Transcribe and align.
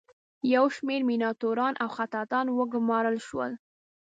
یو 0.53 0.65
شمیر 0.75 1.01
میناتوران 1.09 1.73
او 1.83 1.89
خطاطان 1.97 2.45
وګومارل 2.49 3.17
شول. 3.27 3.51